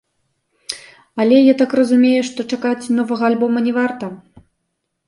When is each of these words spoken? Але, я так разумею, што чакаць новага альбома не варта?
Але, 1.23 1.37
я 1.51 1.55
так 1.61 1.71
разумею, 1.81 2.21
што 2.31 2.39
чакаць 2.55 2.91
новага 2.97 3.23
альбома 3.31 3.59
не 3.69 3.73
варта? 3.79 4.13